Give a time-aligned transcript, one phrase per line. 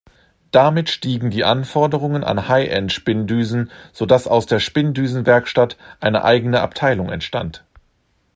[0.49, 7.63] Damit stiegen die Anforderungen an High-End-Spinndüsen, sodass aus der Spinndüsen-Werkstatt eine eigene Abteilung entstand.